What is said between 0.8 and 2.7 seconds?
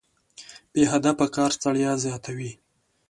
هدفه کار ستړیا زیاتوي.